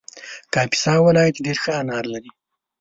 [0.53, 2.31] کاپیسا ولایت ډېر ښه انار لري